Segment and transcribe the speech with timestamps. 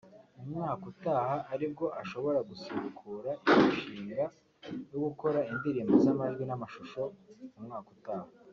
[0.35, 4.23] mu mwaka utaha aribwo ashobora gusubukura imishinga
[4.91, 7.01] yo gukora indirimbo z’amajwi n’amashusho
[7.59, 8.29] umwaka utaha